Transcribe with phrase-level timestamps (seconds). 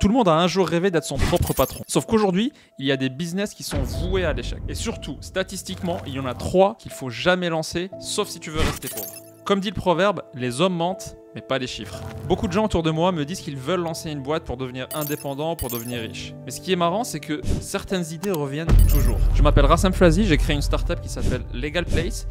[0.00, 1.82] Tout le monde a un jour rêvé d'être son propre patron.
[1.88, 4.60] Sauf qu'aujourd'hui, il y a des business qui sont voués à l'échec.
[4.68, 8.50] Et surtout, statistiquement, il y en a trois qu'il faut jamais lancer, sauf si tu
[8.50, 9.12] veux rester pauvre.
[9.44, 12.00] Comme dit le proverbe, les hommes mentent, pas les chiffres.
[12.26, 14.88] Beaucoup de gens autour de moi me disent qu'ils veulent lancer une boîte pour devenir
[14.94, 16.34] indépendant, pour devenir riche.
[16.44, 19.18] Mais ce qui est marrant, c'est que certaines idées reviennent toujours.
[19.34, 22.26] Je m'appelle Rassam Flazi, j'ai créé une startup qui s'appelle Legal Place,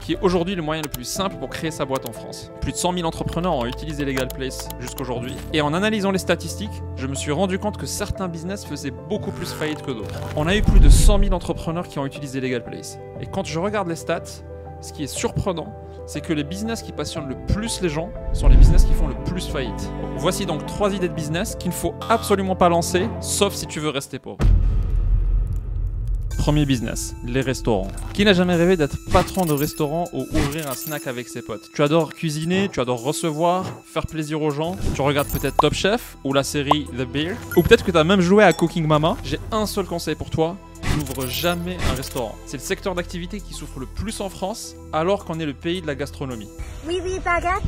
[0.00, 2.50] qui est aujourd'hui le moyen le plus simple pour créer sa boîte en France.
[2.60, 5.34] Plus de 100 000 entrepreneurs ont utilisé Legal Place jusqu'aujourd'hui.
[5.52, 9.30] Et en analysant les statistiques, je me suis rendu compte que certains business faisaient beaucoup
[9.30, 10.20] plus faillite que d'autres.
[10.36, 12.98] On a eu plus de 100 000 entrepreneurs qui ont utilisé Legal Place.
[13.20, 14.42] Et quand je regarde les stats,
[14.80, 15.72] ce qui est surprenant,
[16.06, 19.08] c'est que les business qui passionnent le plus les gens sont les business qui font
[19.08, 19.90] le plus faillite.
[20.16, 23.80] Voici donc trois idées de business qu'il ne faut absolument pas lancer, sauf si tu
[23.80, 24.38] veux rester pauvre.
[26.38, 27.86] Premier business, les restaurants.
[28.14, 31.70] Qui n'a jamais rêvé d'être patron de restaurant ou ouvrir un snack avec ses potes?
[31.72, 34.74] Tu adores cuisiner, tu adores recevoir, faire plaisir aux gens.
[34.96, 37.36] Tu regardes peut-être Top Chef ou la série The Bear.
[37.56, 39.16] Ou peut-être que tu as même joué à Cooking Mama.
[39.22, 40.56] J'ai un seul conseil pour toi,
[40.96, 42.34] n'ouvre jamais un restaurant.
[42.46, 45.82] C'est le secteur d'activité qui souffre le plus en France, alors qu'on est le pays
[45.82, 46.48] de la gastronomie.
[46.86, 47.62] Oui, oui, baguette.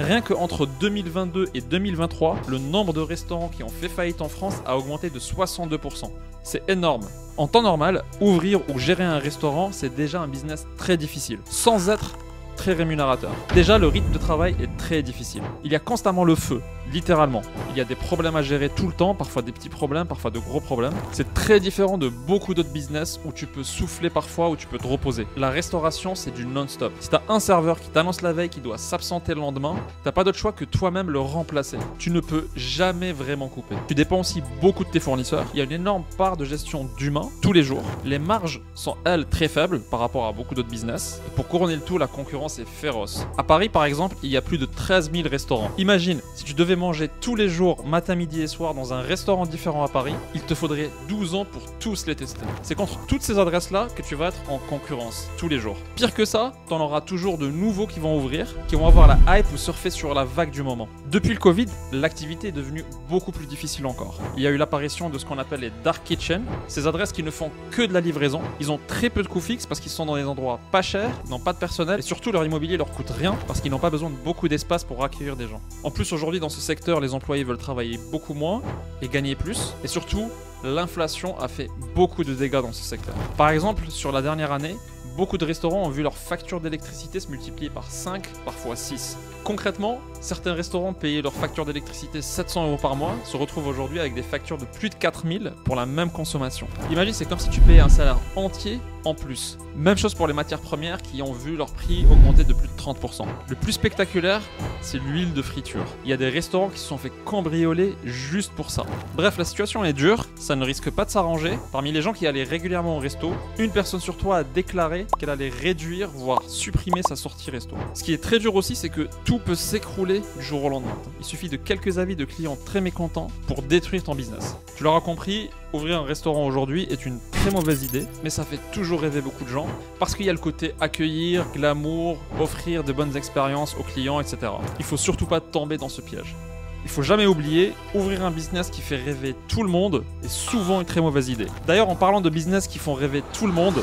[0.00, 4.28] Rien que entre 2022 et 2023, le nombre de restaurants qui ont fait faillite en
[4.28, 6.10] France a augmenté de 62%.
[6.42, 7.06] C'est énorme.
[7.36, 11.88] En temps normal, ouvrir ou gérer un restaurant, c'est déjà un business très difficile, sans
[11.88, 12.16] être
[12.56, 13.30] très rémunérateur.
[13.54, 15.42] Déjà, le rythme de travail est très difficile.
[15.64, 17.42] Il y a constamment le feu, littéralement.
[17.70, 20.30] Il y a des problèmes à gérer tout le temps, parfois des petits problèmes, parfois
[20.30, 20.94] de gros problèmes.
[21.12, 24.78] C'est très différent de beaucoup d'autres business où tu peux souffler parfois, où tu peux
[24.78, 25.26] te reposer.
[25.36, 26.92] La restauration, c'est du non-stop.
[27.00, 30.24] Si t'as un serveur qui t'annonce la veille qui doit s'absenter le lendemain, t'as pas
[30.24, 31.78] d'autre choix que toi-même le remplacer.
[31.98, 33.74] Tu ne peux jamais vraiment couper.
[33.88, 35.44] Tu dépends aussi beaucoup de tes fournisseurs.
[35.54, 37.82] Il y a une énorme part de gestion d'humains tous les jours.
[38.04, 41.20] Les marges sont, elles, très faibles par rapport à beaucoup d'autres business.
[41.36, 43.26] Pour couronner le tout, la concurrence est féroce.
[43.38, 45.70] À Paris, par exemple, il y a plus de 13 000 restaurants.
[45.78, 49.46] Imagine, si tu devais manger tous les jours, matin, midi et soir, dans un restaurant
[49.46, 52.44] différent à Paris, il te faudrait 12 ans pour tous les tester.
[52.62, 55.76] C'est contre toutes ces adresses-là que tu vas être en concurrence tous les jours.
[55.96, 59.18] Pire que ça, t'en auras toujours de nouveaux qui vont ouvrir, qui vont avoir la
[59.38, 60.88] hype ou surfer sur la vague du moment.
[61.10, 64.18] Depuis le Covid, l'activité est devenue beaucoup plus difficile encore.
[64.36, 67.22] Il y a eu l'apparition de ce qu'on appelle les dark kitchen, ces adresses qui
[67.22, 68.40] ne font que de la livraison.
[68.60, 71.10] Ils ont très peu de coûts fixes parce qu'ils sont dans des endroits pas chers,
[71.28, 73.90] n'ont pas de personnel et surtout leur immobilier leur coûte rien parce qu'ils n'ont pas
[73.90, 75.60] besoin de beaucoup d'espace pour accueillir des gens.
[75.82, 78.60] En plus aujourd'hui dans ce secteur, les employés veulent travailler beaucoup moins
[79.00, 80.30] et gagner plus et surtout
[80.64, 83.14] l'inflation a fait beaucoup de dégâts dans ce secteur.
[83.36, 84.76] Par exemple, sur la dernière année,
[85.16, 89.16] beaucoup de restaurants ont vu leur facture d'électricité se multiplier par 5, parfois 6.
[89.44, 94.14] Concrètement, certains restaurants payaient leur facture d'électricité 700 euros par mois se retrouvent aujourd'hui avec
[94.14, 96.66] des factures de plus de 4000 pour la même consommation.
[96.90, 99.58] Imagine, c'est comme si tu payais un salaire entier en plus.
[99.76, 102.72] Même chose pour les matières premières qui ont vu leur prix augmenter de plus de
[102.72, 103.26] 30%.
[103.48, 104.40] Le plus spectaculaire,
[104.84, 105.84] c'est l'huile de friture.
[106.04, 108.84] Il y a des restaurants qui se sont fait cambrioler juste pour ça.
[109.16, 111.58] Bref, la situation est dure, ça ne risque pas de s'arranger.
[111.72, 115.30] Parmi les gens qui allaient régulièrement au resto, une personne sur toi a déclaré qu'elle
[115.30, 117.76] allait réduire, voire supprimer sa sortie resto.
[117.94, 120.96] Ce qui est très dur aussi, c'est que tout peut s'écrouler du jour au lendemain.
[121.18, 124.56] Il suffit de quelques avis de clients très mécontents pour détruire ton business.
[124.76, 128.58] Tu l'auras compris, ouvrir un restaurant aujourd'hui est une très mauvaise idée, mais ça fait
[128.72, 129.68] toujours rêver beaucoup de gens
[130.00, 134.38] parce qu'il y a le côté accueillir, glamour, offrir de bonnes expériences aux clients, etc.
[134.80, 136.34] Il faut surtout pas tomber dans ce piège.
[136.82, 140.80] Il faut jamais oublier, ouvrir un business qui fait rêver tout le monde est souvent
[140.80, 141.46] une très mauvaise idée.
[141.68, 143.80] D'ailleurs, en parlant de business qui font rêver tout le monde,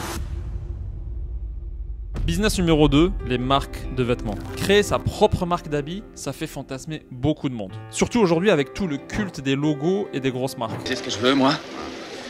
[2.31, 4.37] Business numéro 2, les marques de vêtements.
[4.55, 7.73] Créer sa propre marque d'habits, ça fait fantasmer beaucoup de monde.
[7.89, 10.81] Surtout aujourd'hui avec tout le culte des logos et des grosses marques.
[10.85, 11.51] Tu sais ce que je veux, moi?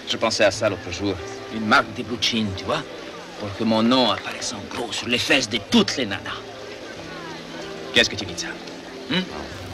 [0.09, 1.13] Je pensais à ça l'autre jour.
[1.55, 2.81] Une marque des blue jeans, tu vois?
[3.39, 6.41] Pour que mon nom apparaisse en gros sur les fesses de toutes les nanas.
[7.93, 8.47] Qu'est-ce que tu dis de ça?
[9.11, 9.21] Hmm?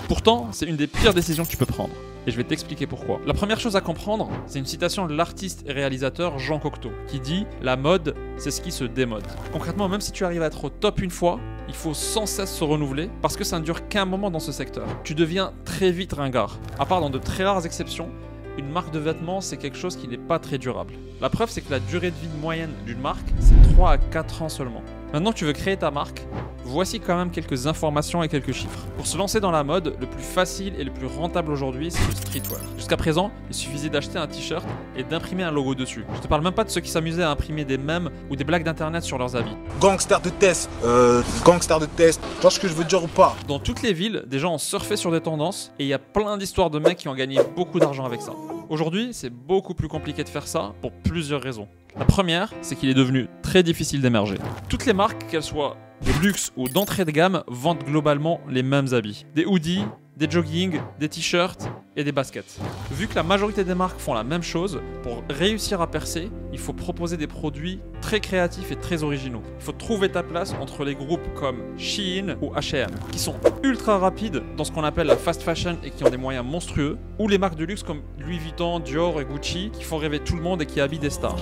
[0.09, 1.94] Pourtant, c'est une des pires décisions que tu peux prendre.
[2.27, 3.21] Et je vais t'expliquer pourquoi.
[3.25, 7.21] La première chose à comprendre, c'est une citation de l'artiste et réalisateur Jean Cocteau, qui
[7.21, 9.23] dit La mode, c'est ce qui se démode.
[9.53, 11.39] Concrètement, même si tu arrives à être au top une fois,
[11.69, 14.51] il faut sans cesse se renouveler parce que ça ne dure qu'un moment dans ce
[14.51, 14.85] secteur.
[15.05, 16.59] Tu deviens très vite ringard.
[16.77, 18.09] À part dans de très rares exceptions,
[18.57, 20.95] une marque de vêtements, c'est quelque chose qui n'est pas très durable.
[21.21, 24.41] La preuve, c'est que la durée de vie moyenne d'une marque, c'est 3 à 4
[24.41, 24.83] ans seulement.
[25.13, 26.21] Maintenant que tu veux créer ta marque,
[26.65, 28.80] voici quand même quelques informations et quelques chiffres.
[28.98, 32.06] Pour se lancer dans la mode, le plus facile et le plus rentable aujourd'hui, c'est
[32.06, 32.59] le streetwear.
[32.75, 34.65] Jusqu'à présent, il suffisait d'acheter un t-shirt
[34.98, 36.06] et d'imprimer un logo dessus.
[36.15, 38.44] Je te parle même pas de ceux qui s'amusaient à imprimer des mèmes ou des
[38.44, 39.56] blagues d'internet sur leurs habits.
[39.80, 43.07] Gangster de test, euh, gangster de test, tu vois ce que je veux dire ou
[43.07, 43.33] pas?
[43.48, 46.00] Dans toutes les villes, des gens ont surfé sur des tendances et il y a
[46.00, 48.33] plein d'histoires de mecs qui ont gagné beaucoup d'argent avec ça.
[48.69, 51.69] Aujourd'hui, c'est beaucoup plus compliqué de faire ça pour plusieurs raisons.
[51.98, 54.36] La première, c'est qu'il est devenu très difficile d'émerger.
[54.68, 58.94] Toutes les marques, qu'elles soient de luxe ou d'entrée de gamme, vendent globalement les mêmes
[58.94, 59.25] habits.
[59.36, 59.84] Des hoodies,
[60.18, 62.58] des joggings, des t-shirts et des baskets.
[62.92, 66.58] Vu que la majorité des marques font la même chose, pour réussir à percer, il
[66.58, 69.44] faut proposer des produits très créatifs et très originaux.
[69.60, 74.00] Il faut trouver ta place entre les groupes comme Shein ou H&M, qui sont ultra
[74.00, 77.28] rapides dans ce qu'on appelle la fast fashion et qui ont des moyens monstrueux, ou
[77.28, 80.42] les marques de luxe comme Louis Vuitton, Dior et Gucci, qui font rêver tout le
[80.42, 81.38] monde et qui habillent des stars.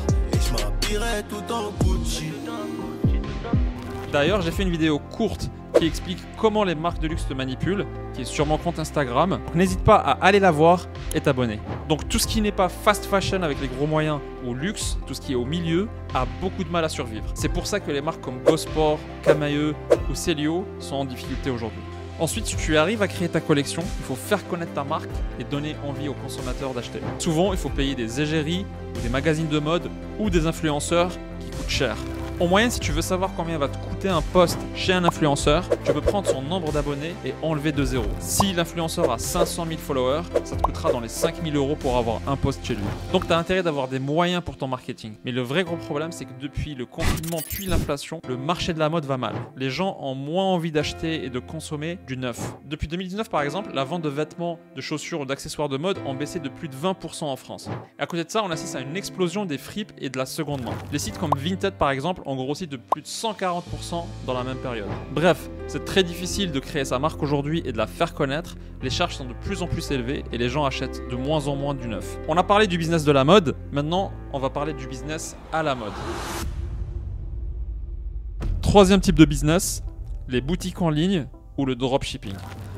[4.15, 7.85] D'ailleurs, j'ai fait une vidéo courte qui explique comment les marques de luxe te manipulent,
[8.13, 9.41] qui est sur mon compte Instagram.
[9.53, 11.59] N'hésite pas à aller la voir et t'abonner.
[11.89, 15.13] Donc tout ce qui n'est pas fast fashion avec les gros moyens ou luxe, tout
[15.13, 17.25] ce qui est au milieu, a beaucoup de mal à survivre.
[17.33, 19.75] C'est pour ça que les marques comme Gosport, Camailleux
[20.09, 21.81] ou Celio sont en difficulté aujourd'hui.
[22.17, 25.09] Ensuite, si tu arrives à créer ta collection, il faut faire connaître ta marque
[25.41, 27.01] et donner envie aux consommateurs d'acheter.
[27.19, 28.65] Souvent, il faut payer des égéries,
[29.03, 29.89] des magazines de mode
[30.19, 31.09] ou des influenceurs
[31.41, 31.97] qui coûtent cher.
[32.37, 35.63] En moyenne, si tu veux savoir combien va te coûter un post chez un influenceur,
[35.85, 38.03] tu peux prendre son nombre d'abonnés et enlever de zéro.
[38.19, 42.19] Si l'influenceur a 500 000 followers, ça te coûtera dans les 5000 euros pour avoir
[42.27, 42.83] un post chez lui.
[43.13, 45.13] Donc tu as intérêt d'avoir des moyens pour ton marketing.
[45.23, 48.79] Mais le vrai gros problème, c'est que depuis le confinement puis l'inflation, le marché de
[48.79, 49.35] la mode va mal.
[49.55, 52.53] Les gens ont moins envie d'acheter et de consommer du neuf.
[52.65, 56.13] Depuis 2019, par exemple, la vente de vêtements, de chaussures ou d'accessoires de mode ont
[56.13, 57.69] baissé de plus de 20% en France.
[57.97, 60.25] Et à côté de ça, on assiste à une explosion des fripes et de la
[60.25, 60.73] seconde main.
[60.91, 64.57] Les sites comme Vinted, par exemple, ont grossi de plus de 140% dans la même
[64.57, 64.87] période.
[65.13, 68.55] Bref, c'est très difficile de créer sa marque aujourd'hui et de la faire connaître.
[68.81, 71.55] Les charges sont de plus en plus élevées et les gens achètent de moins en
[71.55, 72.17] moins du neuf.
[72.27, 75.63] On a parlé du business de la mode, maintenant on va parler du business à
[75.63, 75.93] la mode.
[78.61, 79.83] Troisième type de business,
[80.27, 81.27] les boutiques en ligne
[81.57, 82.33] ou le dropshipping.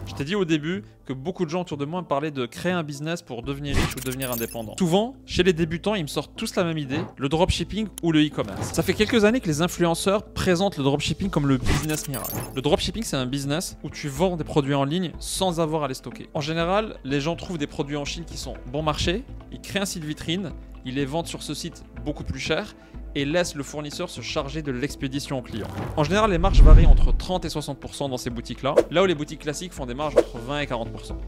[0.07, 2.45] Je t'ai dit au début que beaucoup de gens autour de moi me parlaient de
[2.45, 4.75] créer un business pour devenir riche ou devenir indépendant.
[4.79, 8.25] Souvent, chez les débutants, ils me sortent tous la même idée, le dropshipping ou le
[8.25, 8.71] e-commerce.
[8.73, 12.35] Ça fait quelques années que les influenceurs présentent le dropshipping comme le business miracle.
[12.55, 15.87] Le dropshipping, c'est un business où tu vends des produits en ligne sans avoir à
[15.89, 16.29] les stocker.
[16.33, 19.79] En général, les gens trouvent des produits en Chine qui sont bon marché, ils créent
[19.79, 20.51] un site vitrine,
[20.85, 22.75] ils les vendent sur ce site beaucoup plus cher
[23.17, 25.65] et laisse le fournisseur se charger de l'expédition au client.
[25.95, 29.15] En général, les marges varient entre 30 et 60% dans ces boutiques-là, là où les
[29.15, 30.85] boutiques classiques font des marges entre 20 et 40%.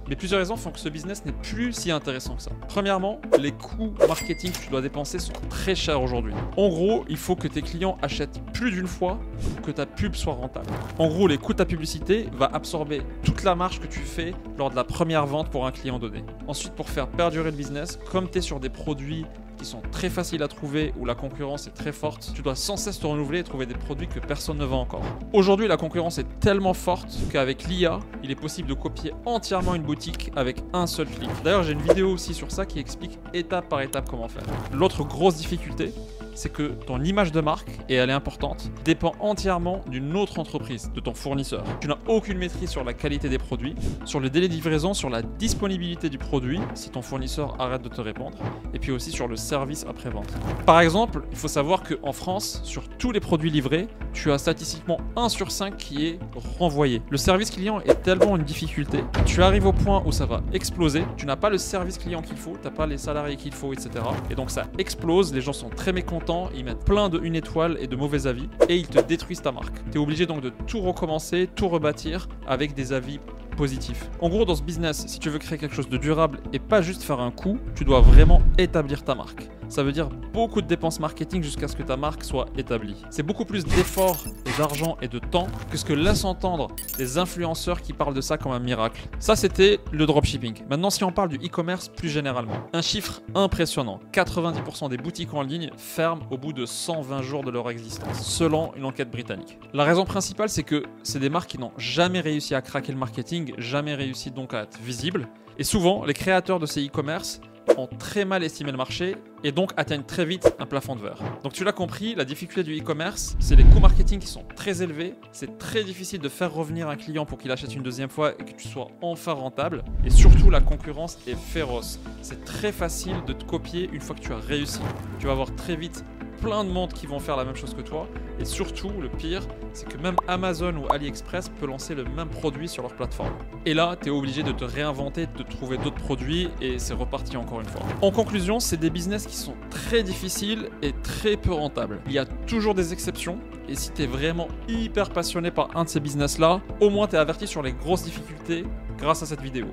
[0.08, 2.52] Mais plusieurs raisons font que ce business n'est plus si intéressant que ça.
[2.68, 6.34] Premièrement, les coûts marketing que tu dois dépenser sont très chers aujourd'hui.
[6.58, 10.14] En gros, il faut que tes clients achètent plus d'une fois pour que ta pub
[10.14, 10.70] soit rentable.
[11.00, 14.36] En gros, les coûts de ta publicité va absorber toute la marge que tu fais
[14.60, 16.24] lors de la première vente pour un client donné.
[16.48, 19.26] Ensuite, pour faire perdurer le business, comme tu es sur des produits
[19.60, 22.78] qui sont très faciles à trouver, où la concurrence est très forte, tu dois sans
[22.78, 25.04] cesse te renouveler et trouver des produits que personne ne vend encore.
[25.34, 29.84] Aujourd'hui, la concurrence est tellement forte qu'avec l'IA, il est possible de copier entièrement une
[29.84, 31.30] boutique avec un seul clic.
[31.44, 34.44] D'ailleurs, j'ai une vidéo aussi sur ça qui explique étape par étape comment faire.
[34.74, 35.94] L'autre grosse difficulté,
[36.34, 40.92] c'est que ton image de marque, et elle est importante, dépend entièrement d'une autre entreprise,
[40.94, 41.64] de ton fournisseur.
[41.82, 45.10] Tu n'as aucune maîtrise sur la qualité des produits, sur le délai de livraison, sur
[45.10, 48.38] la disponibilité du produit, si ton fournisseur arrête de te répondre,
[48.74, 50.32] et puis aussi sur le service après-vente.
[50.66, 53.88] Par exemple, il faut savoir qu'en France, sur tous les produits livrés,
[54.22, 56.20] tu as statistiquement 1 sur 5 qui est
[56.60, 57.02] renvoyé.
[57.10, 61.04] Le service client est tellement une difficulté, tu arrives au point où ça va exploser,
[61.16, 63.72] tu n'as pas le service client qu'il faut, tu n'as pas les salariés qu'il faut,
[63.72, 63.90] etc.
[64.30, 67.78] Et donc ça explose, les gens sont très mécontents ils mettent plein de une étoile
[67.80, 69.76] et de mauvais avis et ils te détruisent ta marque.
[69.92, 73.20] Tu es obligé donc de tout recommencer, tout rebâtir avec des avis
[73.58, 74.10] positifs.
[74.22, 76.82] En gros, dans ce business, si tu veux créer quelque chose de durable et pas
[76.82, 80.68] juste faire un coup, tu dois vraiment établir ta marque ça veut dire beaucoup de
[80.68, 82.96] dépenses marketing jusqu'à ce que ta marque soit établie.
[83.10, 84.24] C'est beaucoup plus d'efforts
[84.58, 88.38] d'argent et de temps que ce que laissent entendre les influenceurs qui parlent de ça
[88.38, 89.08] comme un miracle.
[89.20, 90.56] Ça, c'était le dropshipping.
[90.70, 95.44] Maintenant, si on parle du e-commerce plus généralement, un chiffre impressionnant 90% des boutiques en
[95.44, 99.58] ligne ferment au bout de 120 jours de leur existence, selon une enquête britannique.
[99.74, 102.98] La raison principale, c'est que c'est des marques qui n'ont jamais réussi à craquer le
[102.98, 105.28] marketing, jamais réussi donc à être visibles.
[105.58, 107.42] Et souvent, les créateurs de ces e-commerce
[107.78, 111.20] ont très mal estimé le marché et donc atteignent très vite un plafond de verre.
[111.44, 114.82] Donc tu l'as compris, la difficulté du e-commerce, c'est les coûts marketing qui sont très
[114.82, 118.34] élevés, c'est très difficile de faire revenir un client pour qu'il achète une deuxième fois
[118.34, 122.00] et que tu sois enfin rentable, et surtout la concurrence est féroce.
[122.22, 124.80] C'est très facile de te copier une fois que tu as réussi.
[125.20, 126.04] Tu vas avoir très vite
[126.42, 128.08] plein de monde qui vont faire la même chose que toi.
[128.40, 129.42] Et surtout, le pire,
[129.74, 133.34] c'est que même Amazon ou AliExpress peut lancer le même produit sur leur plateforme.
[133.66, 137.38] Et là, tu es obligé de te réinventer, de trouver d'autres produits et c'est reparti
[137.38, 137.82] encore une fois.
[138.02, 142.00] En conclusion, c'est des business qui sont très difficiles et très peu rentables.
[142.08, 145.90] Il y a toujours des exceptions et si tu vraiment hyper passionné par un de
[145.90, 148.64] ces business-là, au moins tu averti sur les grosses difficultés
[148.98, 149.68] grâce à cette vidéo.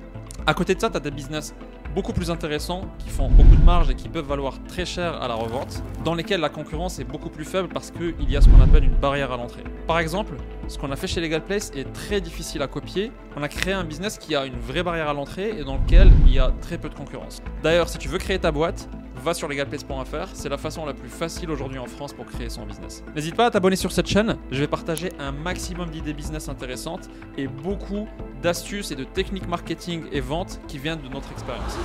[0.45, 1.53] À côté de ça, tu des business
[1.97, 5.27] beaucoup plus intéressants, qui font beaucoup de marge et qui peuvent valoir très cher à
[5.27, 8.47] la revente, dans lesquels la concurrence est beaucoup plus faible parce qu'il y a ce
[8.47, 9.63] qu'on appelle une barrière à l'entrée.
[9.87, 10.35] Par exemple,
[10.67, 13.11] ce qu'on a fait chez Legal Place est très difficile à copier.
[13.35, 16.11] On a créé un business qui a une vraie barrière à l'entrée et dans lequel
[16.27, 17.41] il y a très peu de concurrence.
[17.63, 18.87] D'ailleurs, si tu veux créer ta boîte,
[19.23, 22.65] va sur legalplace.fr, c'est la façon la plus facile aujourd'hui en France pour créer son
[22.65, 23.03] business.
[23.15, 27.09] N'hésite pas à t'abonner sur cette chaîne, je vais partager un maximum d'idées business intéressantes
[27.37, 28.07] et beaucoup
[28.41, 31.77] d'astuces et de techniques marketing et vente qui viennent de notre expérience.